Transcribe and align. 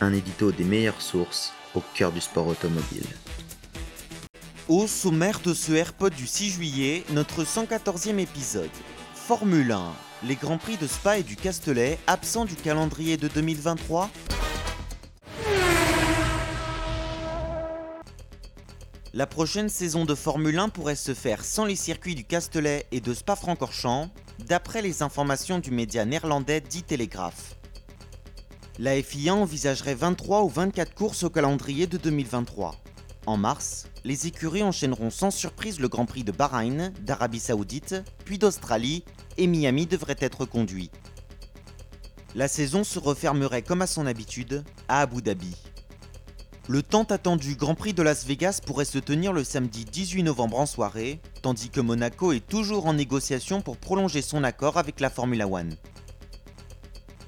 Un 0.00 0.12
édito 0.12 0.50
des 0.50 0.64
meilleures 0.64 1.00
sources 1.00 1.52
au 1.74 1.82
cœur 1.94 2.10
du 2.10 2.20
sport 2.20 2.48
automobile. 2.48 3.06
Au 4.68 4.86
sommaire 4.86 5.40
de 5.40 5.54
ce 5.54 5.72
AirPod 5.72 6.14
du 6.14 6.26
6 6.26 6.50
juillet, 6.50 7.04
notre 7.10 7.44
114e 7.44 8.18
épisode. 8.18 8.70
Formule 9.14 9.72
1. 9.72 9.92
Les 10.24 10.34
Grands 10.34 10.58
Prix 10.58 10.76
de 10.76 10.86
Spa 10.86 11.18
et 11.18 11.22
du 11.22 11.36
Castellet 11.36 11.98
absents 12.06 12.44
du 12.44 12.56
calendrier 12.56 13.16
de 13.16 13.28
2023 13.28 14.10
La 19.12 19.28
prochaine 19.28 19.68
saison 19.68 20.04
de 20.04 20.16
Formule 20.16 20.58
1 20.58 20.70
pourrait 20.70 20.96
se 20.96 21.14
faire 21.14 21.44
sans 21.44 21.66
les 21.66 21.76
circuits 21.76 22.16
du 22.16 22.24
Castellet 22.24 22.84
et 22.90 23.00
de 23.00 23.14
Spa-Francorchamps, 23.14 24.10
d'après 24.40 24.82
les 24.82 25.02
informations 25.02 25.60
du 25.60 25.70
média 25.70 26.04
néerlandais 26.04 26.60
dit 26.60 26.82
Telegraph. 26.82 27.54
La 28.80 29.00
FIA 29.00 29.36
envisagerait 29.36 29.94
23 29.94 30.42
ou 30.42 30.48
24 30.48 30.94
courses 30.94 31.22
au 31.22 31.30
calendrier 31.30 31.86
de 31.86 31.96
2023. 31.96 32.74
En 33.24 33.36
mars, 33.36 33.86
les 34.02 34.26
écuries 34.26 34.64
enchaîneront 34.64 35.10
sans 35.10 35.30
surprise 35.30 35.78
le 35.78 35.86
Grand 35.86 36.06
Prix 36.06 36.24
de 36.24 36.32
Bahreïn, 36.32 36.92
d'Arabie 37.02 37.38
Saoudite, 37.38 37.94
puis 38.24 38.36
d'Australie, 38.36 39.04
et 39.36 39.46
Miami 39.46 39.86
devrait 39.86 40.16
être 40.18 40.44
conduit. 40.44 40.90
La 42.34 42.48
saison 42.48 42.82
se 42.82 42.98
refermerait 42.98 43.62
comme 43.62 43.80
à 43.80 43.86
son 43.86 44.06
habitude 44.06 44.64
à 44.88 45.02
Abu 45.02 45.22
Dhabi. 45.22 45.54
Le 46.66 46.82
tant 46.82 47.04
attendu 47.04 47.54
Grand 47.54 47.76
Prix 47.76 47.94
de 47.94 48.02
Las 48.02 48.26
Vegas 48.26 48.58
pourrait 48.66 48.84
se 48.84 48.98
tenir 48.98 49.32
le 49.32 49.44
samedi 49.44 49.84
18 49.84 50.24
novembre 50.24 50.58
en 50.58 50.66
soirée, 50.66 51.20
tandis 51.42 51.70
que 51.70 51.80
Monaco 51.80 52.32
est 52.32 52.44
toujours 52.44 52.86
en 52.86 52.94
négociation 52.94 53.60
pour 53.60 53.76
prolonger 53.76 54.20
son 54.20 54.42
accord 54.42 54.78
avec 54.78 54.98
la 54.98 55.10
Formula 55.10 55.46
One. 55.46 55.76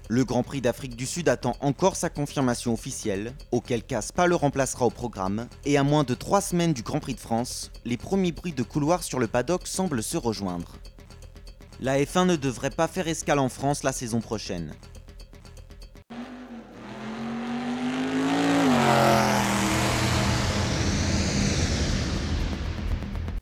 Le 0.09 0.25
Grand 0.25 0.45
Prix 0.45 0.61
d'Afrique 0.61 0.95
du 0.95 1.05
Sud 1.05 1.29
attend 1.29 1.57
encore 1.61 1.97
sa 1.97 2.11
confirmation 2.11 2.73
officielle, 2.73 3.33
auquel 3.51 3.83
cas 3.83 4.03
Spa 4.03 4.29
le 4.29 4.37
remplacera 4.37 4.87
au 4.87 4.91
programme, 4.91 5.48
et 5.65 5.77
à 5.77 5.83
moins 5.83 6.05
de 6.05 6.15
3 6.15 6.41
semaines 6.41 6.73
du 6.73 6.83
Grand 6.83 7.01
Prix 7.01 7.15
de 7.15 7.21
France, 7.21 7.73
les 7.85 7.97
premiers 7.97 8.31
bruits 8.31 8.53
de 8.53 8.63
couloir 8.63 9.03
sur 9.03 9.19
le 9.19 9.27
paddock 9.27 9.67
semblent 9.67 10.05
se 10.05 10.17
rejoindre. 10.17 10.77
La 11.81 11.98
F1 11.98 12.25
ne 12.27 12.37
devrait 12.37 12.71
pas 12.71 12.87
faire 12.87 13.09
escale 13.09 13.41
en 13.41 13.48
France 13.48 13.83
la 13.83 13.93
saison 13.93 14.21
prochaine. 14.21 14.75